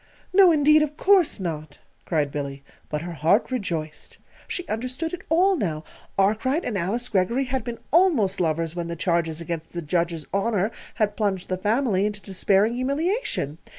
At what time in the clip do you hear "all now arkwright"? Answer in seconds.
5.29-6.65